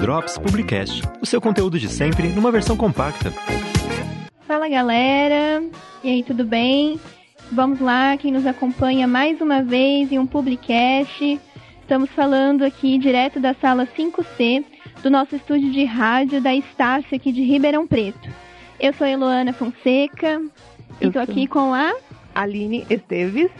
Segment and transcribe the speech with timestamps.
[0.00, 3.32] Drops Publicast, o seu conteúdo de sempre numa versão compacta.
[4.48, 5.62] Fala galera,
[6.02, 6.98] e aí tudo bem?
[7.52, 11.40] Vamos lá, quem nos acompanha mais uma vez em um Publicast.
[11.82, 14.64] Estamos falando aqui direto da sala 5C
[15.04, 18.28] do nosso estúdio de rádio da Estácio aqui de Ribeirão Preto.
[18.80, 20.42] Eu sou a Eloana Fonseca
[21.00, 21.94] e estou aqui com a
[22.34, 23.52] Aline Esteves.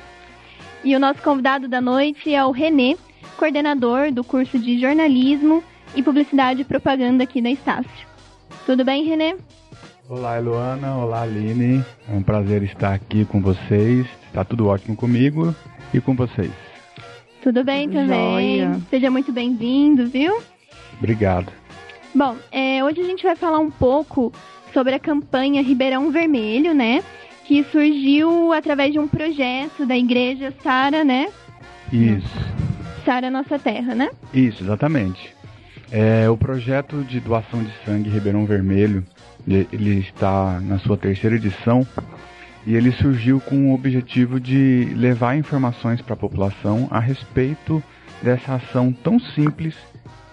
[0.87, 2.97] E o nosso convidado da noite é o Renê,
[3.37, 5.61] coordenador do curso de jornalismo
[5.97, 8.07] e publicidade e propaganda aqui da Estácio.
[8.65, 9.35] Tudo bem, Renê?
[10.09, 10.95] Olá, Eloana.
[10.95, 11.85] Olá, Aline.
[12.09, 14.07] É um prazer estar aqui com vocês.
[14.29, 15.53] Está tudo ótimo comigo
[15.93, 16.53] e com vocês.
[17.43, 18.59] Tudo bem também.
[18.61, 18.81] Joia.
[18.89, 20.41] Seja muito bem-vindo, viu?
[20.99, 21.51] Obrigado.
[22.15, 24.33] Bom, é, hoje a gente vai falar um pouco
[24.73, 27.03] sobre a campanha Ribeirão Vermelho, né?
[27.47, 31.29] Que surgiu através de um projeto da igreja Sara, né?
[31.93, 32.27] Isso.
[33.05, 34.11] Sara Nossa Terra, né?
[34.35, 35.35] Isso, exatamente.
[35.93, 39.05] É, o projeto de doação de sangue Ribeirão Vermelho,
[39.47, 41.87] ele está na sua terceira edição
[42.67, 47.81] e ele surgiu com o objetivo de levar informações para a população a respeito
[48.21, 49.77] dessa ação tão simples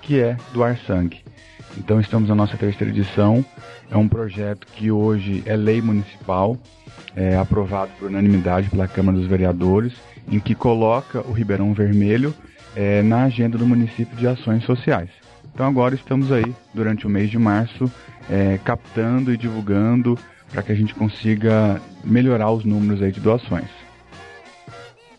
[0.01, 1.23] que é doar sangue.
[1.77, 3.43] Então estamos na nossa terceira edição.
[3.89, 6.57] É um projeto que hoje é lei municipal,
[7.15, 9.93] é aprovado por unanimidade pela Câmara dos Vereadores,
[10.31, 12.33] em que coloca o Ribeirão Vermelho
[12.75, 15.09] é, na agenda do município de ações sociais.
[15.53, 17.91] Então agora estamos aí durante o mês de março
[18.29, 20.17] é, captando e divulgando
[20.51, 23.69] para que a gente consiga melhorar os números aí de doações.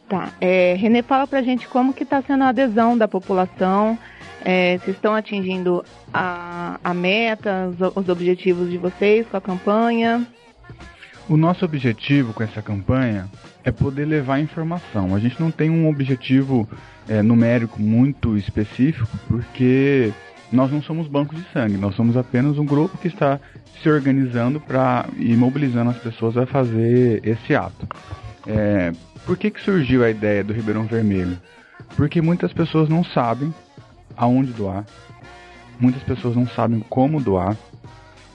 [0.09, 0.33] Tá.
[0.41, 3.99] É, Renê, fala pra gente como que está sendo a adesão da população,
[4.45, 10.27] é, se estão atingindo a, a meta, os, os objetivos de vocês com a campanha.
[11.29, 13.27] O nosso objetivo com essa campanha
[13.65, 15.15] é poder levar informação.
[15.15, 16.69] A gente não tem um objetivo
[17.09, 20.13] é, numérico muito específico, porque
[20.53, 23.41] nós não somos bancos de sangue, nós somos apenas um grupo que está
[23.83, 27.89] se organizando para e mobilizando as pessoas a fazer esse ato.
[28.47, 28.93] É,
[29.25, 31.39] por que, que surgiu a ideia do Ribeirão Vermelho?
[31.97, 33.53] Porque muitas pessoas não sabem
[34.17, 34.85] aonde doar,
[35.79, 37.57] muitas pessoas não sabem como doar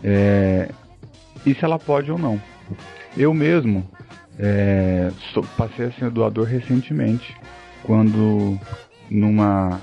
[0.03, 0.69] é,
[1.45, 2.41] e se ela pode ou não.
[3.17, 3.85] Eu mesmo
[4.37, 7.35] é, sou, passei a ser doador recentemente,
[7.83, 8.57] quando
[9.09, 9.81] numa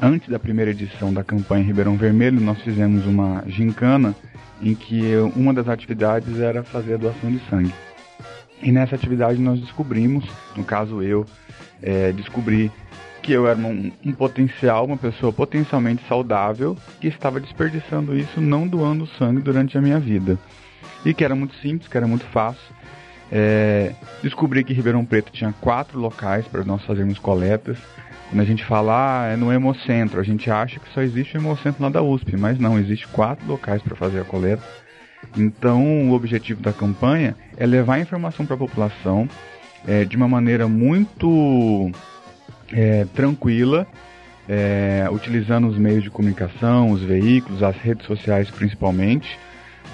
[0.00, 4.14] antes da primeira edição da campanha Ribeirão Vermelho, nós fizemos uma gincana
[4.60, 7.74] em que uma das atividades era fazer a doação de sangue.
[8.60, 10.24] E nessa atividade nós descobrimos,
[10.56, 11.26] no caso eu,
[11.82, 12.70] é, descobri
[13.22, 18.66] que eu era um, um, potencial, uma pessoa potencialmente saudável que estava desperdiçando isso não
[18.66, 20.36] doando sangue durante a minha vida.
[21.04, 22.74] E que era muito simples, que era muito fácil.
[23.30, 27.78] É, descobri que Ribeirão Preto tinha quatro locais para nós fazermos coletas.
[28.28, 31.40] Quando a gente fala, ah, é no Hemocentro, a gente acha que só existe o
[31.40, 34.62] Hemocentro lá da USP, mas não, existe quatro locais para fazer a coleta.
[35.36, 39.28] Então, o objetivo da campanha é levar informação para a população
[39.86, 41.92] é, de uma maneira muito
[42.72, 43.86] é, tranquila,
[44.48, 49.38] é, utilizando os meios de comunicação, os veículos, as redes sociais principalmente,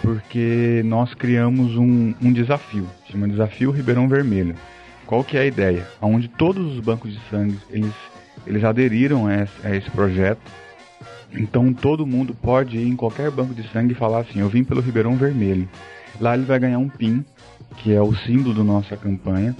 [0.02, 4.54] porque nós criamos um, um desafio, chama Desafio Ribeirão Vermelho.
[5.06, 5.86] Qual que é a ideia?
[6.00, 7.94] Onde todos os bancos de sangue eles
[8.46, 10.40] eles aderiram a esse, a esse projeto.
[11.32, 14.64] Então todo mundo pode ir em qualquer banco de sangue e falar assim: eu vim
[14.64, 15.68] pelo Ribeirão Vermelho.
[16.20, 17.24] Lá ele vai ganhar um PIN,
[17.76, 19.54] que é o símbolo da nossa campanha.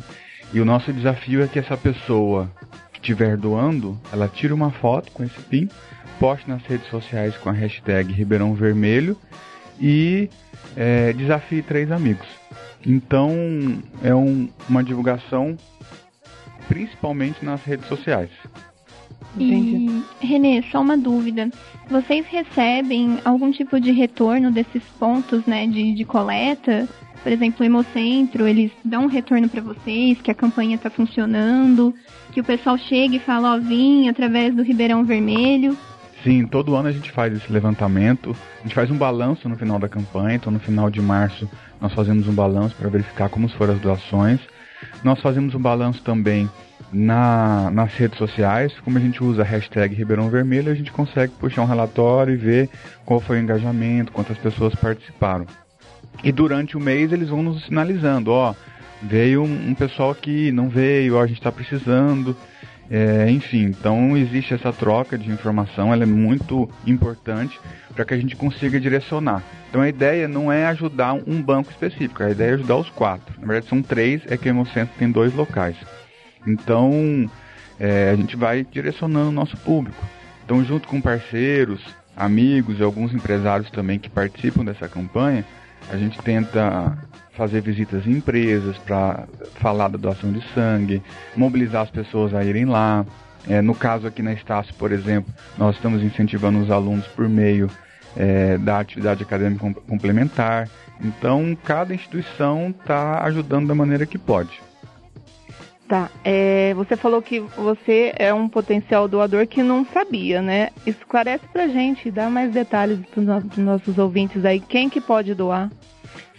[0.53, 2.51] E o nosso desafio é que essa pessoa
[2.99, 5.69] estiver doando, ela tire uma foto com esse PIN,
[6.19, 9.17] poste nas redes sociais com a hashtag Ribeirão Vermelho
[9.81, 10.29] e
[10.77, 12.27] é, desafie três amigos.
[12.85, 13.33] Então
[14.03, 15.57] é um, uma divulgação
[16.69, 18.31] principalmente nas redes sociais.
[19.37, 20.03] Entendi.
[20.21, 21.51] E, Renê, só uma dúvida.
[21.89, 26.89] Vocês recebem algum tipo de retorno desses pontos né, de, de coleta?
[27.23, 31.95] Por exemplo, o Hemocentro, eles dão um retorno para vocês, que a campanha está funcionando,
[32.33, 35.77] que o pessoal chega e fala, ó, oh, vim através do Ribeirão Vermelho.
[36.23, 38.35] Sim, todo ano a gente faz esse levantamento.
[38.59, 41.49] A gente faz um balanço no final da campanha, então no final de março
[41.81, 44.41] nós fazemos um balanço para verificar como foram as doações.
[45.05, 46.49] Nós fazemos um balanço também
[46.93, 51.33] na, nas redes sociais, como a gente usa a hashtag Ribeirão Vermelho, a gente consegue
[51.35, 52.71] puxar um relatório e ver
[53.05, 55.47] qual foi o engajamento, quantas pessoas participaram.
[56.23, 58.55] E durante o mês eles vão nos sinalizando, ó,
[59.03, 62.37] veio um, um pessoal aqui, não veio, ó, a gente está precisando.
[62.91, 67.61] É, enfim, então existe essa troca de informação, ela é muito importante
[67.95, 69.43] para que a gente consiga direcionar.
[69.69, 73.35] Então a ideia não é ajudar um banco específico, a ideia é ajudar os quatro.
[73.39, 75.77] Na verdade são três, é que o Hemocentro tem dois locais.
[76.47, 77.31] Então
[77.79, 80.03] é, a gente vai direcionando o nosso público.
[80.45, 81.81] Então, junto com parceiros,
[82.17, 85.45] amigos e alguns empresários também que participam dessa campanha,
[85.91, 86.97] a gente tenta
[87.33, 91.03] fazer visitas em empresas para falar da doação de sangue,
[91.37, 93.07] mobilizar as pessoas a irem lá.
[93.49, 97.71] É, no caso aqui na Estácio, por exemplo, nós estamos incentivando os alunos por meio
[98.17, 100.69] é, da atividade acadêmica complementar.
[101.01, 104.61] Então, cada instituição está ajudando da maneira que pode.
[105.89, 106.11] Tá.
[106.23, 110.69] É, você falou que você é um potencial doador que não sabia, né?
[110.87, 114.61] Esclarece pra gente, dá mais detalhes para os nossos ouvintes aí.
[114.61, 115.71] Quem que pode doar?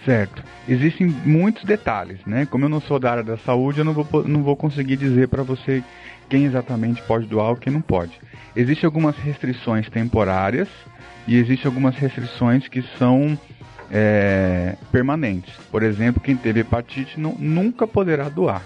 [0.05, 0.43] Certo.
[0.67, 2.45] Existem muitos detalhes, né?
[2.45, 5.27] Como eu não sou da área da saúde, eu não vou, não vou conseguir dizer
[5.27, 5.83] para você
[6.29, 8.11] quem exatamente pode doar ou quem não pode.
[8.55, 10.69] Existem algumas restrições temporárias
[11.27, 13.37] e existem algumas restrições que são
[13.91, 15.55] é, permanentes.
[15.71, 18.61] Por exemplo, quem teve hepatite não, nunca poderá doar.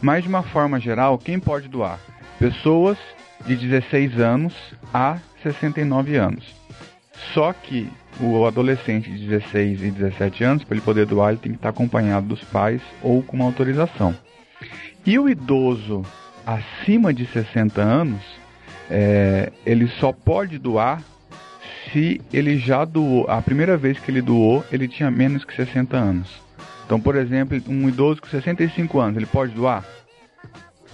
[0.00, 1.98] Mas de uma forma geral, quem pode doar?
[2.38, 2.98] Pessoas
[3.46, 4.54] de 16 anos
[4.92, 6.44] a 69 anos.
[7.32, 7.88] Só que
[8.20, 11.70] o adolescente de 16 e 17 anos, para ele poder doar, ele tem que estar
[11.70, 14.14] acompanhado dos pais ou com uma autorização.
[15.04, 16.02] E o idoso
[16.46, 18.20] acima de 60 anos,
[18.90, 21.02] é, ele só pode doar
[21.92, 25.96] se ele já doou, a primeira vez que ele doou, ele tinha menos que 60
[25.96, 26.45] anos.
[26.86, 29.84] Então, por exemplo, um idoso com 65 anos, ele pode doar?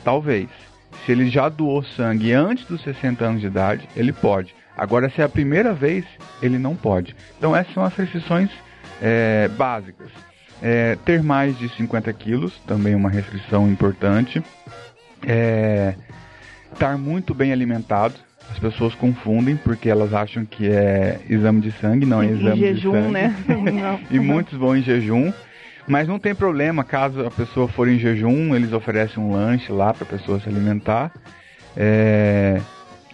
[0.03, 0.49] Talvez.
[1.05, 4.55] Se ele já doou sangue antes dos 60 anos de idade, ele pode.
[4.77, 6.05] Agora, se é a primeira vez,
[6.41, 7.15] ele não pode.
[7.37, 8.50] Então, essas são as restrições
[9.00, 10.09] é, básicas.
[10.62, 14.43] É, ter mais de 50 quilos, também uma restrição importante.
[15.27, 15.94] É,
[16.73, 18.15] estar muito bem alimentado.
[18.50, 22.61] As pessoas confundem porque elas acham que é exame de sangue, não é exame em
[22.61, 23.12] jejum, de sangue.
[23.12, 24.00] né?
[24.11, 25.33] e muitos vão em jejum.
[25.87, 29.93] Mas não tem problema, caso a pessoa for em jejum, eles oferecem um lanche lá
[29.93, 31.12] para a pessoa se alimentar.
[31.76, 32.61] É...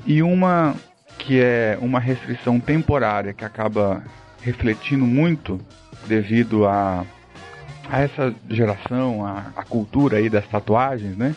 [0.07, 0.75] E uma
[1.19, 4.03] que é uma restrição temporária que acaba
[4.41, 5.61] refletindo muito
[6.07, 7.05] devido a,
[7.91, 11.35] a essa geração, a, a cultura aí das tatuagens, né?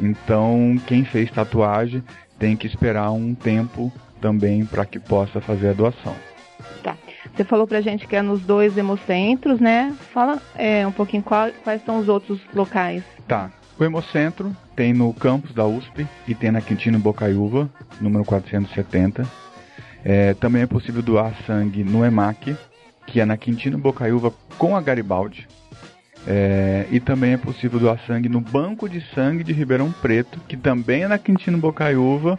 [0.00, 2.02] Então, quem fez tatuagem
[2.38, 6.14] tem que esperar um tempo também para que possa fazer a doação.
[6.82, 6.96] Tá.
[7.34, 9.94] Você falou pra gente que é nos dois hemocentros, né?
[10.12, 13.02] Fala é, um pouquinho qual, quais são os outros locais.
[13.26, 13.50] Tá.
[13.78, 17.70] O Hemocentro tem no campus da USP e tem na Quintino Bocaiúva,
[18.00, 19.26] número 470.
[20.04, 22.54] É, também é possível doar sangue no EMAC,
[23.06, 25.48] que é na Quintino Bocaiúva com a Garibaldi.
[26.26, 30.56] É, e também é possível doar sangue no Banco de Sangue de Ribeirão Preto, que
[30.56, 32.38] também é na Quintino Bocaiúva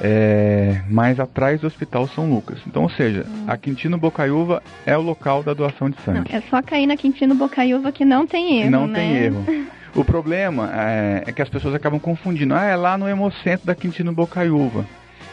[0.00, 2.58] é, mais atrás do Hospital São Lucas.
[2.66, 3.44] Então, ou seja, hum.
[3.46, 6.30] a Quintino Bocaiúva é o local da doação de sangue.
[6.30, 8.98] Não, é só cair na Quintino Bocaiúva que não tem erro, Não né?
[8.98, 9.44] tem erro.
[9.94, 12.54] O problema é, é, que as pessoas acabam confundindo.
[12.54, 14.84] Ah, é lá no Hemocentro da Quintino Bocaiúva.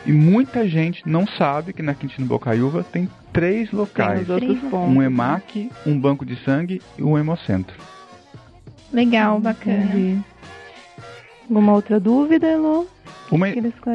[0.06, 4.25] E muita gente não sabe que na Quintino Bocaiúva tem três locais.
[4.25, 7.75] Tem três um EMAC, um banco de sangue e um Hemocentro.
[8.94, 9.84] Legal, bacana.
[9.84, 10.19] Entendi.
[11.50, 12.88] Alguma outra dúvida, Elô?
[13.31, 13.47] Uma,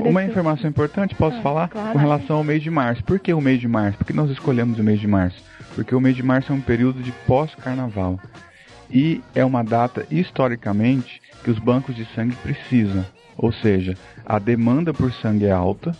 [0.04, 1.68] uma informação importante, posso ah, falar?
[1.68, 1.92] Claro.
[1.92, 3.02] Com relação ao mês de março.
[3.04, 3.98] Por que o mês de março?
[3.98, 5.42] Por que nós escolhemos o mês de março?
[5.74, 8.18] Porque o mês de março é um período de pós-carnaval.
[8.90, 13.04] E é uma data, historicamente, que os bancos de sangue precisam.
[13.36, 15.92] Ou seja, a demanda por sangue é alta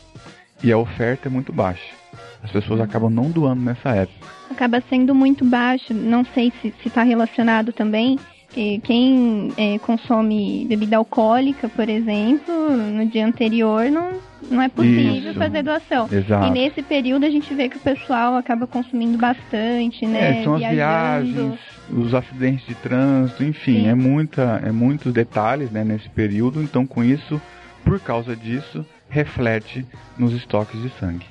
[0.62, 1.95] e a oferta é muito baixa.
[2.42, 4.26] As pessoas acabam não doando nessa época.
[4.50, 5.92] Acaba sendo muito baixo.
[5.95, 8.19] Não sei se está relacionado também
[8.50, 14.12] que quem é, consome bebida alcoólica, por exemplo, no dia anterior não,
[14.50, 15.38] não é possível Isso.
[15.38, 16.09] fazer doação.
[16.11, 16.47] Exato.
[16.47, 20.40] E nesse período a gente vê que o pessoal acaba consumindo bastante, né?
[20.40, 21.59] É, são as viagens,
[21.90, 26.62] os acidentes de trânsito, enfim, é muita, é muitos detalhes né, nesse período.
[26.62, 27.40] Então, com isso,
[27.85, 29.87] por causa disso, reflete
[30.19, 31.26] nos estoques de sangue.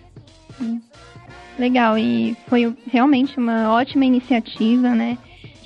[1.57, 5.17] Legal, e foi realmente uma ótima iniciativa, né?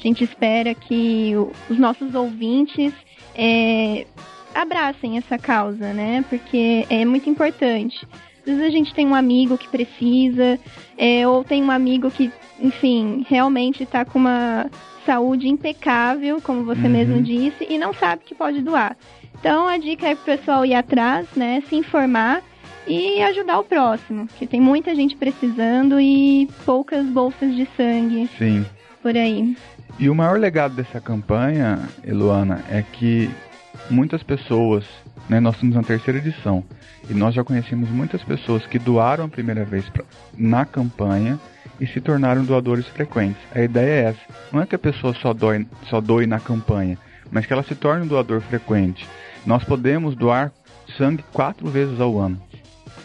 [0.03, 1.33] A gente espera que
[1.69, 2.93] os nossos ouvintes
[3.33, 4.05] é,
[4.53, 6.25] abracem essa causa, né?
[6.27, 8.05] Porque é muito importante.
[8.39, 10.60] Às vezes a gente tem um amigo que precisa,
[10.98, 12.29] é, ou tem um amigo que,
[12.60, 14.69] enfim, realmente está com uma
[15.05, 16.89] saúde impecável, como você uhum.
[16.89, 18.98] mesmo disse, e não sabe que pode doar.
[19.39, 21.63] Então a dica é para o pessoal ir atrás, né?
[21.69, 22.43] Se informar
[22.86, 28.65] e ajudar o próximo, porque tem muita gente precisando e poucas bolsas de sangue Sim.
[29.03, 29.55] Por aí.
[30.00, 33.29] E o maior legado dessa campanha, Eluana, é que
[33.91, 34.86] muitas pessoas,
[35.29, 36.63] né, nós estamos na terceira edição,
[37.10, 40.05] e nós já conhecemos muitas pessoas que doaram a primeira vez pra,
[40.36, 41.38] na campanha
[41.79, 43.41] e se tornaram doadores frequentes.
[43.53, 44.22] A ideia é essa.
[44.51, 46.98] Não é que a pessoa só, doe, só doe na campanha,
[47.29, 49.05] mas que ela se torne um doador frequente.
[49.45, 50.51] Nós podemos doar
[50.98, 52.41] sangue quatro vezes ao ano.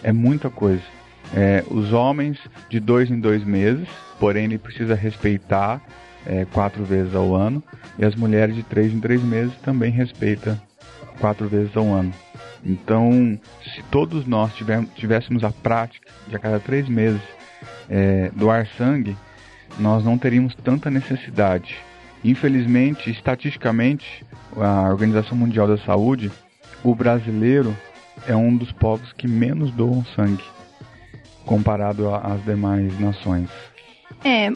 [0.02, 0.98] É muita coisa.
[1.35, 3.87] É, os homens de dois em dois meses,
[4.19, 5.81] porém ele precisa respeitar
[6.27, 7.63] é, quatro vezes ao ano,
[7.99, 10.61] e as mulheres de três em três meses também respeita
[11.21, 12.13] quatro vezes ao ano.
[12.65, 14.53] Então, se todos nós
[14.95, 17.23] tivéssemos a prática de a cada três meses
[17.89, 19.17] é, doar sangue,
[19.79, 21.77] nós não teríamos tanta necessidade.
[22.25, 24.25] Infelizmente, estatisticamente,
[24.57, 26.33] a Organização Mundial da Saúde,
[26.83, 27.77] o brasileiro
[28.27, 30.43] é um dos povos que menos doam sangue
[31.49, 33.49] comparado às demais nações.
[34.25, 34.50] É,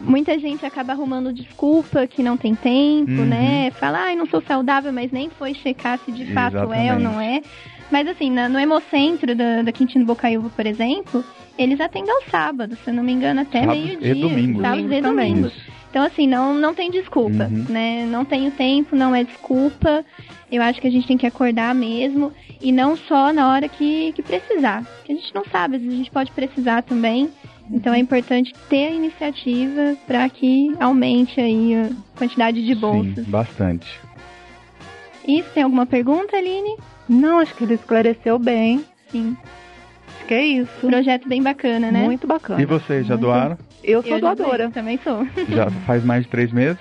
[0.00, 3.26] muita gente acaba arrumando desculpa que não tem tempo, uhum.
[3.26, 3.70] né?
[3.72, 6.88] Fala, ai, não sou saudável, mas nem foi checar se de fato Exatamente.
[6.88, 7.42] é ou não é.
[7.90, 11.24] Mas assim, no Hemocentro da, da Quintino Bocaiúva, por exemplo,
[11.58, 14.12] eles atendem ao sábado, se eu não me engano, até meio-dia.
[14.12, 14.60] E domingo.
[14.60, 15.50] Sábado e domingo.
[15.90, 17.66] Então, assim, não, não tem desculpa, uhum.
[17.68, 18.06] né?
[18.06, 20.04] Não tenho tempo, não é desculpa.
[20.50, 22.32] Eu acho que a gente tem que acordar mesmo.
[22.60, 24.84] E não só na hora que, que precisar.
[25.04, 27.30] Que a gente não sabe, às vezes a gente pode precisar também.
[27.70, 33.24] Então é importante ter a iniciativa para que aumente aí a quantidade de bolsas.
[33.24, 34.00] Sim, bastante.
[35.26, 36.76] Isso, tem alguma pergunta, Aline?
[37.08, 38.84] Não, acho que ele esclareceu bem.
[39.10, 39.36] Sim.
[40.26, 40.86] Que é isso.
[40.86, 42.02] Projeto bem bacana, né?
[42.02, 42.60] Muito bacana.
[42.60, 43.26] E vocês, já Muito...
[43.26, 43.58] doaram?
[43.82, 44.70] Eu sou Eu doadora.
[44.70, 45.26] Também sou.
[45.48, 46.78] Já faz mais de três meses?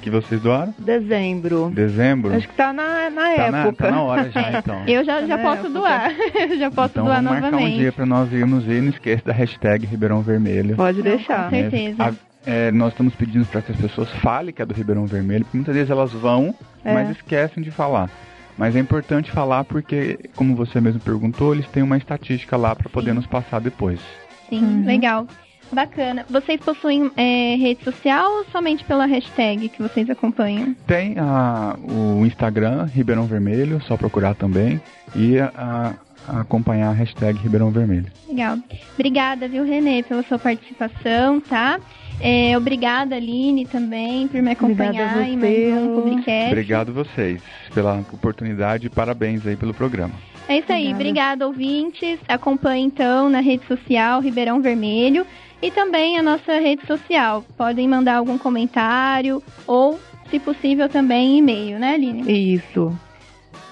[0.00, 0.74] que vocês doaram?
[0.78, 1.70] Dezembro.
[1.74, 2.34] Dezembro?
[2.34, 3.50] Acho que tá na, na tá época.
[3.50, 4.82] Na, tá na hora já, então.
[4.86, 5.68] Eu já, tá já posso época.
[5.70, 6.10] doar.
[6.58, 7.52] já posso então, doar vamos novamente.
[7.52, 10.76] marcar um dia pra nós irmos e não esqueça da hashtag Ribeirão Vermelho.
[10.76, 11.44] Pode deixar.
[11.44, 12.02] Com certeza.
[12.02, 12.12] A,
[12.46, 15.58] é, nós estamos pedindo para que as pessoas falem que é do Ribeirão Vermelho, porque
[15.58, 16.54] muitas vezes elas vão,
[16.84, 16.94] é.
[16.94, 18.10] mas esquecem de falar.
[18.56, 22.90] Mas é importante falar porque, como você mesmo perguntou, eles têm uma estatística lá para
[22.90, 24.00] poder nos passar depois.
[24.48, 24.84] Sim, uhum.
[24.84, 25.26] legal.
[25.72, 26.26] Bacana.
[26.28, 30.74] Vocês possuem é, rede social ou somente pela hashtag que vocês acompanham?
[30.86, 34.80] Tem a, o Instagram, Ribeirão Vermelho, só procurar também.
[35.14, 35.94] E a,
[36.28, 38.10] a acompanhar a hashtag Ribeirão Vermelho.
[38.28, 38.58] Legal.
[38.94, 41.78] Obrigada, viu, Renê, pela sua participação, tá?
[42.22, 46.48] É, obrigada, Aline, também, por me acompanhar em mais um Publicast.
[46.48, 50.14] Obrigado vocês pela oportunidade e parabéns aí pelo programa.
[50.46, 52.18] É isso aí, obrigada, ouvintes.
[52.28, 55.26] Acompanhe então na rede social Ribeirão Vermelho
[55.62, 57.44] e também a nossa rede social.
[57.56, 59.98] Podem mandar algum comentário ou,
[60.28, 62.54] se possível, também e-mail, né, Aline?
[62.54, 62.92] Isso.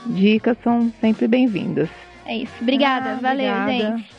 [0.06, 1.90] Dicas são sempre bem-vindas.
[2.24, 2.52] É isso.
[2.60, 3.12] Obrigada.
[3.12, 3.98] Ah, Valeu, obrigada.
[3.98, 4.18] gente.